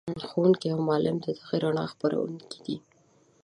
ښوونکی 0.27 0.67
او 0.73 0.79
معلم 0.87 1.17
د 1.21 1.27
دغې 1.37 1.57
رڼا 1.63 1.85
خپروونکی 1.93 2.59
دی. 2.65 2.75